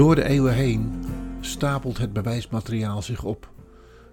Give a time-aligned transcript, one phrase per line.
[0.00, 1.04] Door de eeuwen heen
[1.40, 3.52] stapelt het bewijsmateriaal zich op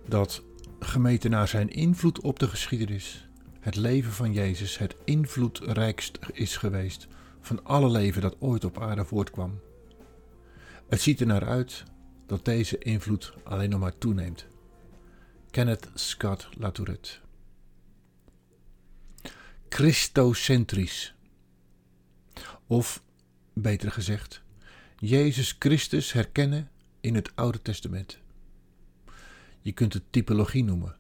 [0.07, 0.43] dat
[0.79, 3.28] gemeten naar zijn invloed op de geschiedenis,
[3.60, 7.07] het leven van Jezus het invloedrijkst is geweest
[7.39, 9.60] van alle leven dat ooit op aarde voortkwam.
[10.89, 11.84] Het ziet er naar uit
[12.25, 14.47] dat deze invloed alleen nog maar toeneemt.
[15.51, 17.11] Kenneth Scott Latourette.
[19.69, 21.15] Christocentrisch.
[22.65, 23.04] Of,
[23.54, 24.46] beter gezegd,
[25.00, 26.69] Jezus Christus herkennen
[27.00, 28.19] in het Oude Testament.
[29.61, 30.96] Je kunt het typologie noemen.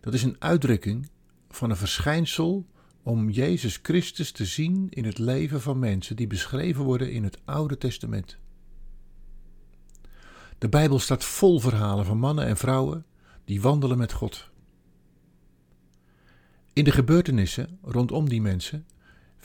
[0.00, 1.08] Dat is een uitdrukking
[1.48, 2.66] van een verschijnsel
[3.02, 7.38] om Jezus Christus te zien in het leven van mensen die beschreven worden in het
[7.44, 8.38] Oude Testament.
[10.58, 13.06] De Bijbel staat vol verhalen van mannen en vrouwen
[13.44, 14.50] die wandelen met God.
[16.72, 18.86] In de gebeurtenissen rondom die mensen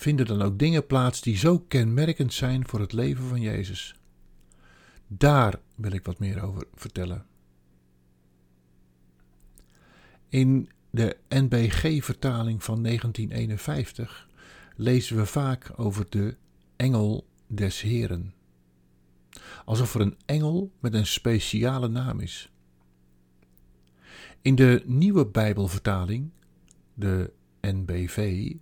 [0.02, 3.96] vinden dan ook dingen plaats die zo kenmerkend zijn voor het leven van Jezus.
[5.08, 7.26] Daar wil ik wat meer over vertellen.
[10.30, 14.30] In de NBG-vertaling van 1951
[14.76, 16.36] lezen we vaak over de
[16.76, 18.34] engel des Heren.
[19.66, 22.52] Alsof er een engel met een speciale naam is.
[24.42, 26.30] In de nieuwe Bijbelvertaling,
[26.94, 28.54] de NBV,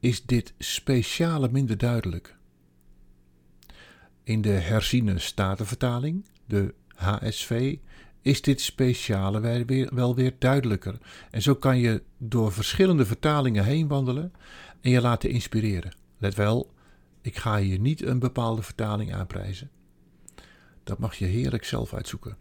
[0.00, 2.36] is dit speciale minder duidelijk.
[4.22, 7.76] In de herziene statenvertaling, de HSV,
[8.22, 9.40] is dit speciale
[9.94, 10.98] wel weer, duidelijker.
[11.30, 14.32] En zo kan je door verschillende vertalingen heen wandelen
[14.80, 15.94] en je laten inspireren.
[16.18, 16.72] Let wel,
[17.20, 19.70] ik ga hier niet een bepaalde vertaling aanprijzen.
[20.84, 22.36] Dat mag je heerlijk zelf uitzoeken.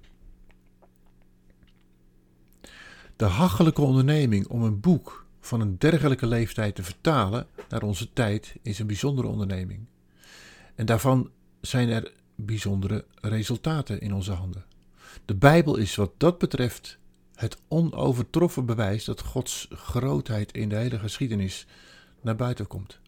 [3.15, 8.55] De hachelijke onderneming om een boek van een dergelijke leeftijd te vertalen naar onze tijd
[8.61, 9.85] is een bijzondere onderneming.
[10.75, 11.31] En daarvan
[11.61, 14.65] zijn er bijzondere resultaten in onze handen.
[15.25, 16.97] De Bijbel is wat dat betreft
[17.35, 21.67] het onovertroffen bewijs dat Gods grootheid in de hele geschiedenis
[22.21, 22.99] naar buiten komt.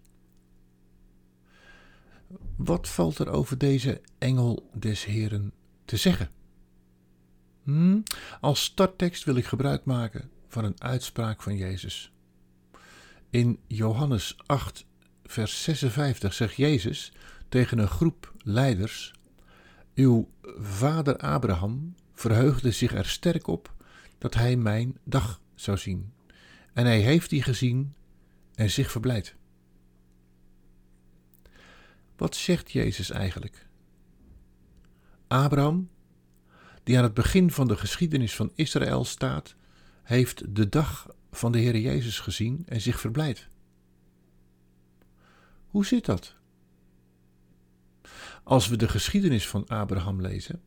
[2.56, 5.52] Wat valt er over deze engel des Heren
[5.86, 6.30] te zeggen?
[7.64, 8.00] Hm?
[8.42, 12.12] Als starttekst wil ik gebruik maken van een uitspraak van Jezus.
[13.30, 14.86] In Johannes 8,
[15.24, 17.12] vers 56 zegt Jezus
[17.50, 19.14] tegen een groep leiders:
[19.96, 23.74] Uw vader Abraham verheugde zich er sterk op
[24.18, 26.14] dat hij mijn dag zou zien.
[26.74, 27.94] En hij heeft die gezien
[28.56, 29.36] en zich verblijd.
[32.16, 33.68] Wat zegt Jezus eigenlijk?
[35.28, 35.90] Abraham,
[36.84, 39.56] die aan het begin van de geschiedenis van Israël staat,
[40.04, 43.48] heeft de dag van de Heer Jezus gezien en zich verblijd.
[45.68, 46.36] Hoe zit dat?
[48.44, 50.62] Als we de geschiedenis van Abraham lezen,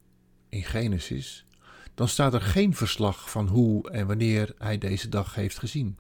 [0.48, 1.46] in Genesis,
[1.94, 5.98] dan staat er geen verslag van hoe en wanneer hij deze dag heeft gezien.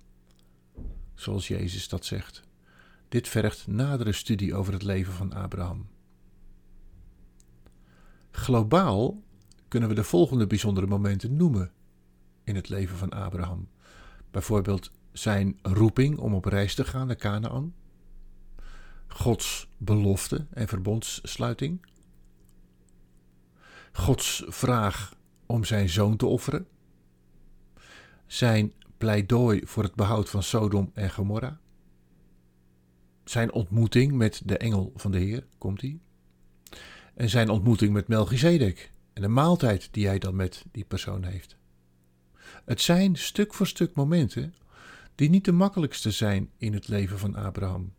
[1.14, 2.42] Zoals Jezus dat zegt.
[3.08, 5.88] Dit vergt nadere studie over het leven van Abraham.
[8.30, 9.22] Globaal
[9.68, 11.72] kunnen we de volgende bijzondere momenten noemen
[12.44, 13.68] in het leven van Abraham.
[14.32, 17.74] Bijvoorbeeld zijn roeping om op reis te gaan naar Canaan,
[19.06, 21.86] Gods belofte en verbondssluiting,
[23.92, 25.14] Gods vraag
[25.46, 26.66] om zijn zoon te offeren,
[28.26, 31.60] zijn pleidooi voor het behoud van Sodom en Gomorra,
[33.24, 36.00] zijn ontmoeting met de engel van de Heer, komt hij,
[37.14, 41.60] en zijn ontmoeting met Melchizedek en de maaltijd die hij dan met die persoon heeft.
[42.64, 44.54] Het zijn stuk voor stuk momenten
[45.14, 47.92] die niet de makkelijkste zijn in het leven van Abraham.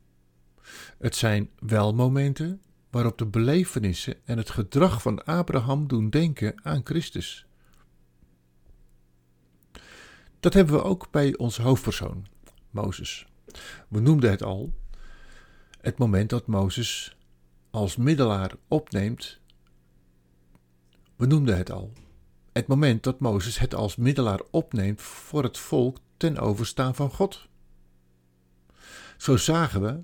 [0.98, 6.82] Het zijn wel momenten waarop de belevenissen en het gedrag van Abraham doen denken aan
[6.84, 7.46] Christus.
[10.40, 12.28] Dat hebben we ook bij onze hoofdpersoon,
[12.70, 13.28] Mozes.
[13.88, 14.74] We noemden het al,
[15.82, 17.18] het moment dat Mozes
[17.72, 19.40] als middelaar opneemt.
[21.16, 21.92] We noemden het al,
[22.54, 27.48] het moment dat Mozes het als middelaar opneemt voor het volk ten overstaan van God.
[29.18, 30.02] Zo zagen we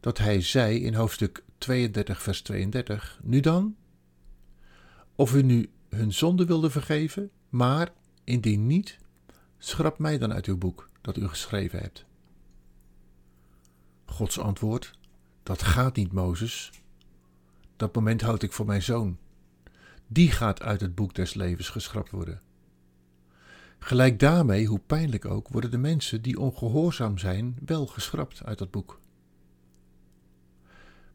[0.00, 3.76] dat hij zei in hoofdstuk 32, vers 32: Nu dan,
[5.14, 7.92] of u nu hun zonde wilde vergeven, maar
[8.24, 8.98] indien niet,
[9.58, 12.04] schrap mij dan uit uw boek dat u geschreven hebt.
[14.04, 14.98] Gods antwoord:
[15.42, 16.70] Dat gaat niet, Mozes.
[17.76, 19.18] Dat moment houd ik voor mijn zoon
[20.06, 22.40] die gaat uit het boek des levens geschrapt worden.
[23.78, 28.70] Gelijk daarmee, hoe pijnlijk ook, worden de mensen die ongehoorzaam zijn wel geschrapt uit dat
[28.70, 29.00] boek.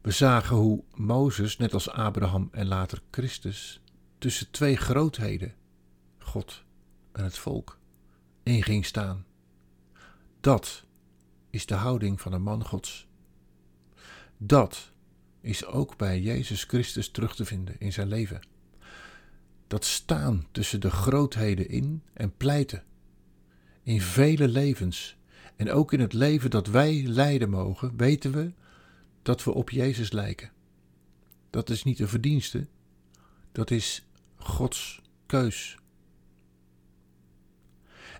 [0.00, 3.80] We zagen hoe Mozes, net als Abraham en later Christus,
[4.18, 5.54] tussen twee grootheden,
[6.18, 6.64] God
[7.12, 7.78] en het volk,
[8.42, 9.24] in ging staan.
[10.40, 10.84] Dat
[11.50, 13.06] is de houding van een man Gods.
[14.38, 14.92] Dat
[15.40, 18.40] is ook bij Jezus Christus terug te vinden in zijn leven.
[19.72, 22.84] Dat staan tussen de grootheden in en pleiten.
[23.82, 25.16] In vele levens
[25.56, 28.52] en ook in het leven dat wij leiden mogen, weten we
[29.22, 30.50] dat we op Jezus lijken.
[31.50, 32.66] Dat is niet een verdienste,
[33.52, 35.78] dat is Gods keus.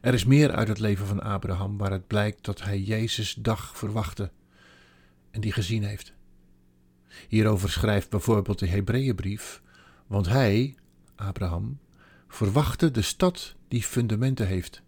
[0.01, 3.79] Er is meer uit het leven van Abraham waar het blijkt dat hij Jezus dag
[3.79, 4.31] verwachtte
[5.31, 6.13] en die gezien heeft.
[7.29, 9.63] Hierover schrijft bijvoorbeeld de Hebreeënbrief,
[10.07, 10.77] want hij,
[11.15, 11.79] Abraham,
[12.29, 14.83] verwachtte de stad die fundamenten heeft,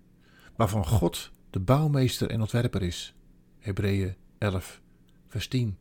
[0.56, 3.14] waarvan God de bouwmeester en ontwerper is.
[3.58, 4.80] Hebreeën 11,
[5.28, 5.76] vers 10.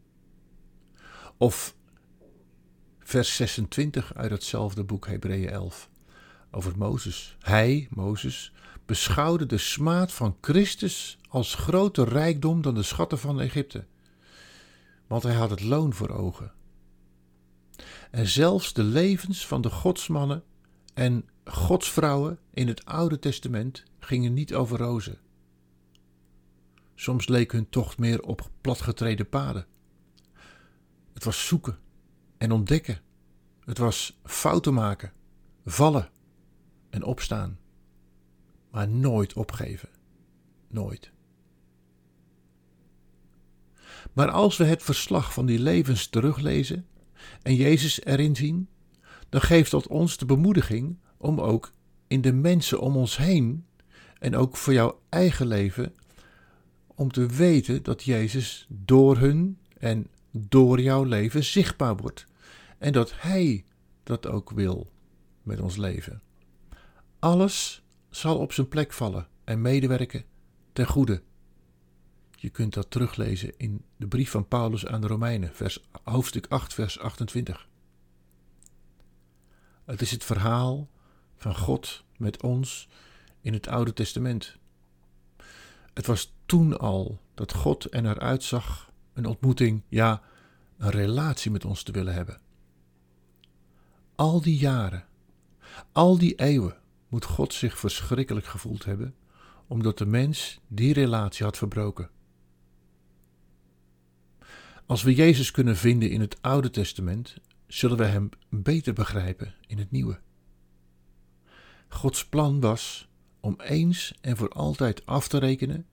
[1.37, 1.75] Of
[2.99, 5.89] vers 26 uit hetzelfde boek Hebreeën 11
[6.51, 7.35] over Mozes.
[7.39, 8.53] Hij, Mozes,
[8.85, 13.85] beschouwde de smaad van Christus als groter rijkdom dan de schatten van Egypte,
[15.07, 16.51] want hij had het loon voor ogen.
[18.11, 20.43] En zelfs de levens van de godsmannen
[20.93, 25.17] en godsvrouwen in het Oude Testament gingen niet over rozen.
[26.95, 29.65] Soms leek hun tocht meer op platgetreden paden.
[31.13, 31.79] Het was zoeken
[32.37, 33.01] en ontdekken.
[33.59, 35.11] Het was fouten maken,
[35.65, 36.09] vallen
[36.89, 37.59] en opstaan.
[38.71, 39.89] Maar nooit opgeven.
[40.67, 41.11] Nooit.
[44.13, 46.87] Maar als we het verslag van die levens teruglezen
[47.41, 48.67] en Jezus erin zien,
[49.29, 51.73] dan geeft dat ons de bemoediging om ook
[52.07, 53.65] in de mensen om ons heen
[54.19, 55.93] en ook voor jouw eigen leven,
[56.95, 62.25] om te weten dat Jezus door hun en door jouw leven zichtbaar wordt.
[62.77, 63.65] En dat Hij
[64.03, 64.91] dat ook wil
[65.41, 66.21] met ons leven.
[67.19, 70.23] Alles zal op zijn plek vallen en medewerken
[70.73, 71.21] ten goede.
[72.43, 76.73] Je kunt dat teruglezen in de brief van Paulus aan de Romeinen, vers, hoofdstuk 8,
[76.73, 77.67] vers 28.
[79.85, 80.89] Het is het verhaal
[81.35, 82.87] van God met ons
[83.41, 84.57] in het Oude Testament.
[85.93, 90.21] Het was toen al dat God er naar uitzag een ontmoeting, ja,
[90.77, 92.41] een relatie met ons te willen hebben.
[94.15, 95.05] Al die jaren,
[95.91, 99.15] al die eeuwen moet God zich verschrikkelijk gevoeld hebben,
[99.67, 102.09] omdat de mens die relatie had verbroken.
[104.85, 107.35] Als we Jezus kunnen vinden in het Oude Testament,
[107.67, 110.19] zullen we Hem beter begrijpen in het Nieuwe.
[111.87, 113.07] Gods plan was
[113.39, 115.85] om eens en voor altijd af te rekenen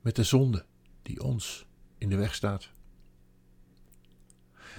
[0.00, 0.64] met de zonde
[1.02, 1.66] die ons
[1.98, 2.70] in de weg staat.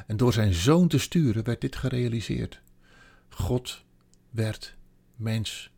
[0.07, 2.61] En door zijn zoon te sturen werd dit gerealiseerd.
[3.29, 3.83] God
[4.29, 4.75] werd
[5.15, 5.71] mens.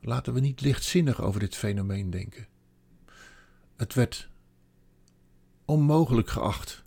[0.00, 2.46] Laten we niet lichtzinnig over dit fenomeen denken.
[3.76, 4.28] Het werd
[5.64, 6.84] onmogelijk geacht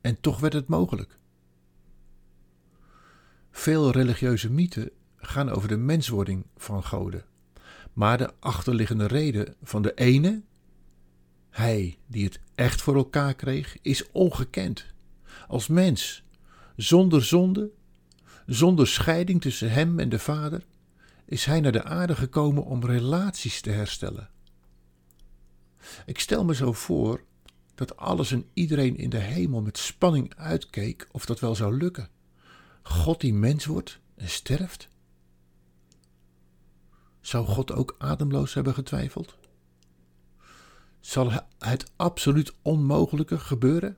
[0.00, 1.18] en toch werd het mogelijk.
[3.50, 7.24] Veel religieuze mythen gaan over de menswording van goden,
[7.92, 10.42] maar de achterliggende reden van de ene,
[11.50, 14.86] hij die het echt voor elkaar kreeg, is ongekend.
[15.48, 16.24] Als mens,
[16.76, 17.70] zonder zonde,
[18.46, 20.64] zonder scheiding tussen hem en de Vader,
[21.24, 24.30] is hij naar de aarde gekomen om relaties te herstellen.
[26.06, 27.24] Ik stel me zo voor
[27.74, 32.08] dat alles en iedereen in de hemel met spanning uitkeek of dat wel zou lukken.
[32.82, 34.88] God die mens wordt en sterft?
[37.20, 39.36] Zou God ook ademloos hebben getwijfeld?
[41.00, 43.96] Zal het absoluut onmogelijke gebeuren?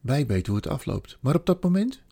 [0.00, 2.02] Wij weten hoe het afloopt, maar op dat moment?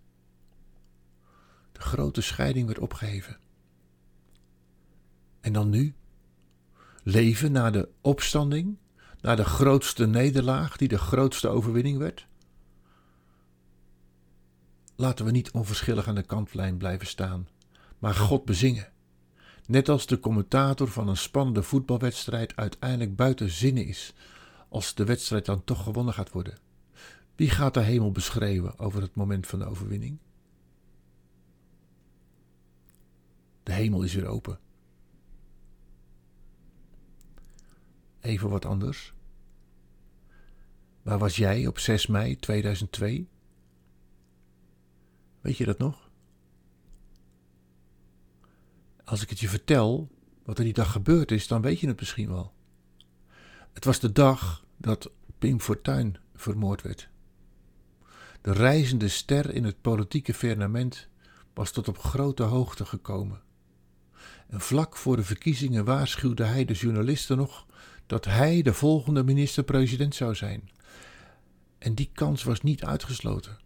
[1.72, 3.38] De grote scheiding werd opgeheven.
[5.40, 5.94] En dan nu?
[7.02, 8.76] Leven na de opstanding,
[9.22, 12.26] na de grootste nederlaag die de grootste overwinning werd?
[14.96, 17.48] Laten we niet onverschillig aan de kantlijn blijven staan,
[17.98, 18.92] maar God bezingen.
[19.66, 24.14] Net als de commentator van een spannende voetbalwedstrijd uiteindelijk buiten zinnen is,
[24.68, 26.58] als de wedstrijd dan toch gewonnen gaat worden.
[27.36, 30.18] Wie gaat de hemel beschreeuwen over het moment van de overwinning?
[33.62, 34.58] De hemel is weer open.
[38.20, 39.14] Even wat anders.
[41.02, 43.28] Waar was jij op 6 mei 2002?
[45.40, 46.10] Weet je dat nog?
[49.04, 50.08] Als ik het je vertel,
[50.44, 52.52] wat er die dag gebeurd is, dan weet je het misschien wel.
[53.72, 57.08] Het was de dag dat Pim Fortuyn vermoord werd.
[58.40, 61.08] De reizende ster in het politieke firmament
[61.54, 63.42] was tot op grote hoogte gekomen.
[64.46, 67.66] En vlak voor de verkiezingen waarschuwde hij de journalisten nog
[68.10, 70.70] dat hij de volgende minister-president zou zijn.
[71.78, 73.58] En die kans was niet uitgesloten.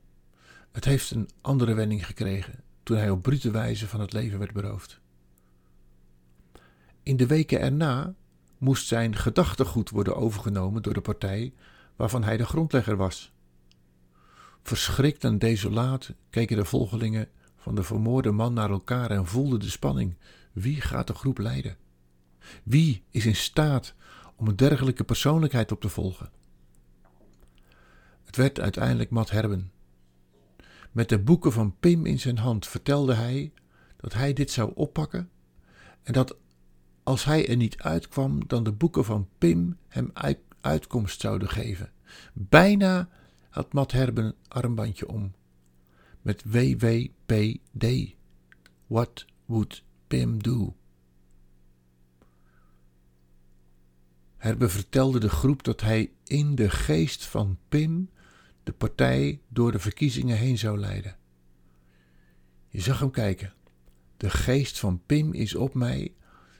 [0.72, 4.52] Het heeft een andere wending gekregen toen hij op brute wijze van het leven werd
[4.52, 5.00] beroofd.
[7.02, 8.14] In de weken erna
[8.58, 11.52] moest zijn gedachtegoed worden overgenomen door de partij
[11.96, 13.32] waarvan hij de grondlegger was.
[14.62, 19.70] Verschrikt en desolaat keken de volgelingen van de vermoorde man naar elkaar en voelden de
[19.70, 20.16] spanning.
[20.52, 21.76] Wie gaat de groep leiden?
[22.62, 23.94] Wie is in staat
[24.44, 26.30] om een dergelijke persoonlijkheid op te volgen?
[28.24, 29.72] Het werd uiteindelijk Matt Herben.
[30.92, 33.52] Met de boeken van Pim in zijn hand vertelde hij
[33.96, 35.30] dat hij dit zou oppakken
[36.02, 36.36] en dat
[37.02, 40.12] als hij er niet uitkwam, dan de boeken van Pim hem
[40.60, 41.92] uitkomst zouden geven.
[42.32, 43.08] Bijna
[43.48, 45.32] had Matt Herben een armbandje om.
[46.22, 48.14] Met WWPD.
[48.86, 50.74] What would Pim do?
[54.44, 58.10] Herbe vertelde de groep dat hij in de geest van Pim
[58.62, 61.16] de partij door de verkiezingen heen zou leiden.
[62.68, 63.52] Je zag hem kijken.
[64.16, 66.14] De geest van Pim is op mij,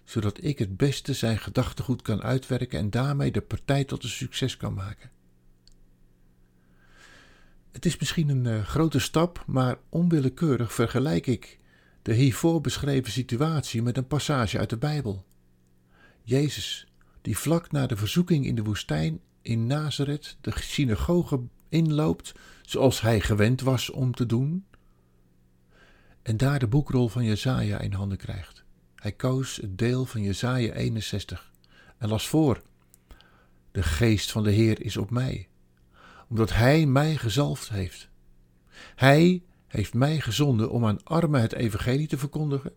[0.05, 4.57] zodat ik het beste zijn gedachtegoed kan uitwerken en daarmee de partij tot een succes
[4.57, 5.11] kan maken.
[7.73, 11.59] Het is misschien een uh, grote stap, maar onwillekeurig vergelijk ik
[12.03, 15.25] de hiervoor beschreven situatie met een passage uit de Bijbel.
[16.23, 16.87] Jezus,
[17.25, 23.21] die vlak na de verzoeking in de woestijn in Nazareth de synagoge inloopt zoals hij
[23.21, 24.65] gewend was om te doen,
[26.23, 28.65] en daar de boekrol van Jezaja in handen krijgt.
[28.95, 31.53] Hij koos het deel van Jezaja 61
[31.99, 32.63] en las voor:
[33.71, 35.49] De geest van de Heer is op mij
[36.29, 38.09] omdat Hij mij gezalfd heeft.
[38.95, 42.73] Hij heeft mij gezonden om aan armen het evangelie te verkondigen,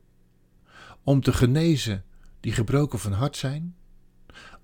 [1.03, 2.03] om te genezen
[2.39, 3.75] die gebroken van hart zijn,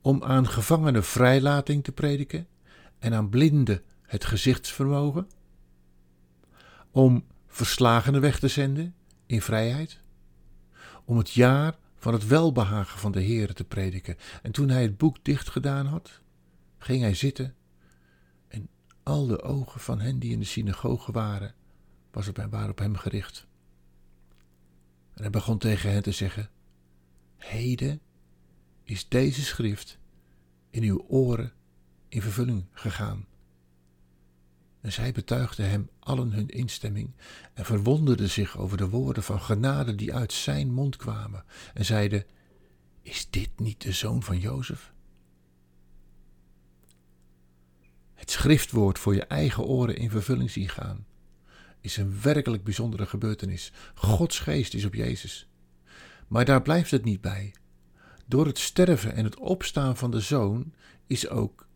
[0.02, 2.48] om aan gevangenen vrijlating te prediken
[3.00, 5.28] en aan blinden het gezichtsvermogen,
[6.92, 10.00] om verslagenen weg te zenden in vrijheid,
[11.06, 14.18] om het jaar van het welbehagen van de Heer te prediken.
[14.42, 16.22] En toen hij het boek dicht gedaan had,
[16.78, 17.56] ging hij zitten
[19.04, 21.54] al de ogen van hen die in de synagoge waren,
[22.12, 23.48] was op, waren op hem gericht.
[25.14, 26.50] En hij begon tegen hen te zeggen:
[27.38, 28.02] Heden
[28.94, 29.98] is deze schrift
[30.70, 31.54] in uw oren
[32.10, 33.26] in vervulling gegaan.
[34.82, 37.12] En zij betuigden hem allen hun instemming
[37.54, 42.26] en verwonderden zich over de woorden van genade die uit zijn mond kwamen en zeiden:
[43.02, 44.92] Is dit niet de zoon van Jozef?
[48.14, 51.06] het schriftwoord voor je eigen oren in vervulling zien gaan,
[51.82, 53.72] is een werkelijk bijzondere gebeurtenis.
[53.96, 55.48] Gods geest is op Jezus.
[56.28, 57.54] Maar daar blijft het niet bij.
[58.34, 60.74] Door het sterven en het opstaan van de zoon
[61.08, 61.68] is ook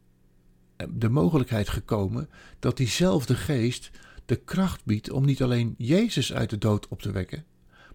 [0.75, 3.91] eh, de mogelijkheid gekomen dat diezelfde geest
[4.25, 7.45] de kracht biedt om niet alleen Jezus uit de dood op te wekken,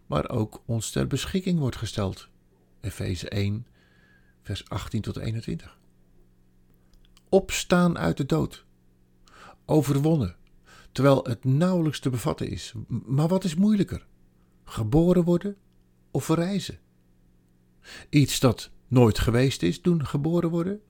[0.06, 2.28] maar ook ons ter beschikking wordt gesteld.
[2.80, 3.66] Efeze 1,
[4.42, 5.78] vers 18 tot 21
[7.28, 8.64] opstaan uit de dood.
[9.64, 10.36] Overwonnen,
[10.92, 12.72] terwijl het nauwelijks te bevatten is.
[12.88, 14.06] Maar wat is moeilijker?
[14.64, 15.56] Geboren worden
[16.10, 16.78] of verrijzen?
[18.08, 20.80] Iets dat nooit geweest is, doen geboren worden?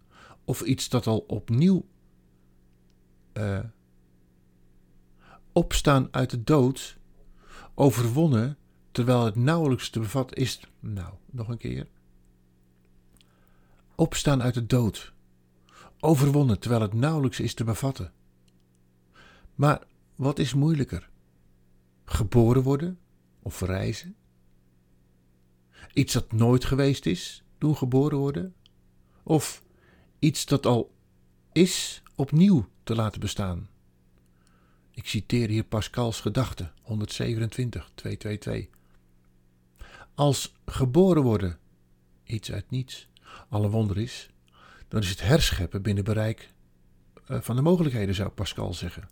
[0.44, 1.86] Of iets dat al opnieuw
[3.34, 3.58] uh,
[5.52, 6.98] opstaan uit de dood,
[7.74, 8.56] overwonnen,
[8.90, 10.60] terwijl het nauwelijks te bevatten is.
[10.80, 11.88] Nou, nog een keer.
[13.94, 15.12] Opstaan uit de dood,
[16.00, 18.12] overwonnen terwijl het nauwelijks is te bevatten.
[19.54, 19.82] Maar
[20.14, 21.10] wat is moeilijker?
[22.04, 22.98] Geboren worden
[23.42, 24.16] of verrijzen?
[25.92, 28.54] Iets dat nooit geweest is, doen geboren worden?
[29.22, 29.62] Of
[30.18, 30.94] iets dat al
[31.52, 33.68] is, opnieuw te laten bestaan?
[34.90, 38.80] Ik citeer hier Pascals gedachte, 127, 222.
[40.14, 41.58] Als geboren worden
[42.24, 43.08] iets uit niets,
[43.48, 44.30] alle wonder is,
[44.88, 46.50] dan is het herscheppen binnen bereik
[47.26, 49.08] eh, van de mogelijkheden, zou Pascal zeggen.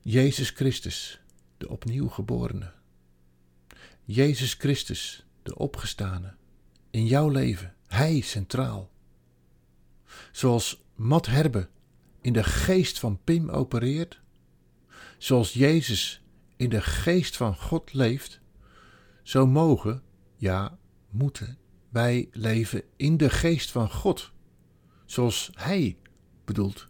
[0.00, 1.20] Jezus Christus,
[1.56, 2.72] de opnieuw geborene.
[4.06, 6.34] Jezus Christus, de opgestane.
[6.90, 8.90] In jouw leven, Hij centraal.
[10.32, 11.68] Zoals Matt Herbe
[12.20, 14.20] in de geest van Pim opereert,
[15.18, 16.22] zoals Jezus
[16.56, 18.40] in de geest van God leeft,
[19.22, 20.02] zo mogen,
[20.36, 20.78] ja,
[21.10, 21.58] moeten
[21.88, 24.32] wij leven in de geest van God,
[25.04, 25.98] zoals Hij
[26.44, 26.88] bedoelt.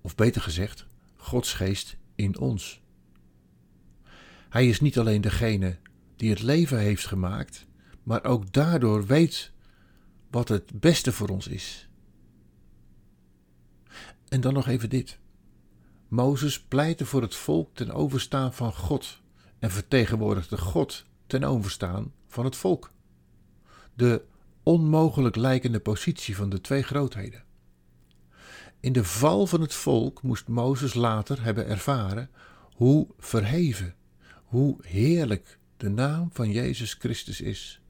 [0.00, 0.86] Of beter gezegd,
[1.16, 2.82] Gods geest in ons.
[4.48, 5.78] Hij is niet alleen degene
[6.16, 7.66] die het leven heeft gemaakt,
[8.02, 9.52] maar ook daardoor weet
[10.30, 11.88] wat het beste voor ons is.
[14.28, 15.18] En dan nog even dit.
[16.08, 19.20] Mozes pleitte voor het volk ten overstaan van God
[19.58, 22.92] en vertegenwoordigde God ten overstaan van het volk.
[23.94, 24.24] De
[24.62, 27.44] onmogelijk lijkende positie van de twee grootheden.
[28.80, 32.30] In de val van het volk moest Mozes later hebben ervaren
[32.74, 33.94] hoe verheven,
[34.44, 37.80] hoe heerlijk de naam van Jezus Christus is.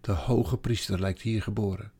[0.00, 1.92] De hoge priester lijkt hier geboren.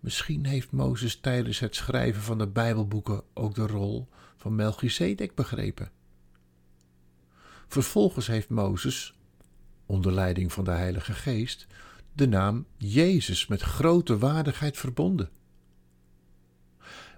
[0.00, 5.90] Misschien heeft Mozes tijdens het schrijven van de Bijbelboeken ook de rol van Melchizedek begrepen.
[7.66, 9.14] Vervolgens heeft Mozes,
[9.86, 11.66] onder leiding van de Heilige Geest,
[12.12, 15.30] de naam Jezus met grote waardigheid verbonden.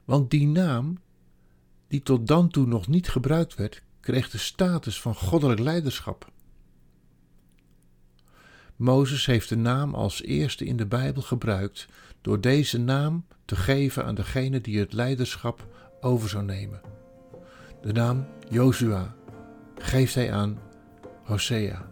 [0.04, 0.98] Want die naam,
[1.88, 6.34] die tot dan toe nog niet gebruikt werd, kreeg de status van goddelijk leiderschap.
[8.76, 11.86] Mozes heeft de naam als eerste in de Bijbel gebruikt
[12.20, 15.66] door deze naam te geven aan degene die het leiderschap
[16.00, 16.80] over zou nemen.
[17.82, 19.14] De naam Jozua
[19.78, 20.58] geeft hij aan
[21.22, 21.86] Hosea,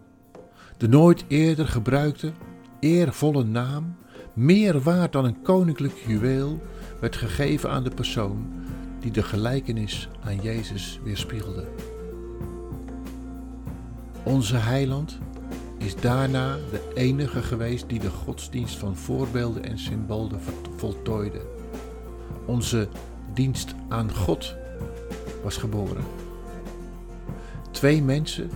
[0.76, 2.32] de nooit eerder gebruikte,
[2.80, 3.96] eervolle naam,
[4.32, 6.62] meer waard dan een koninklijk juweel,
[7.00, 8.52] werd gegeven aan de persoon
[9.00, 11.68] die de gelijkenis aan Jezus weerspiegelde.
[14.22, 15.18] Onze heiland
[15.84, 20.40] is daarna de enige geweest die de godsdienst van voorbeelden en symbolen
[20.76, 21.40] voltooide.
[22.44, 22.88] Onze
[23.34, 24.54] dienst aan God
[25.42, 26.04] was geboren.
[27.70, 28.50] Twee mensen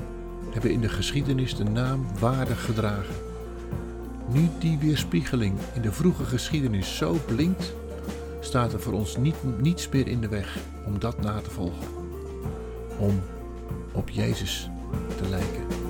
[0.51, 3.15] hebben in de geschiedenis de naam waardig gedragen.
[4.33, 7.73] Nu die weerspiegeling in de vroege geschiedenis zo blinkt,
[8.41, 11.89] staat er voor ons niet, niets meer in de weg om dat na te volgen.
[12.99, 13.21] Om
[13.93, 14.69] op Jezus
[15.17, 15.88] te lijken.